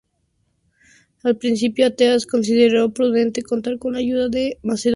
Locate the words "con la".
3.77-3.99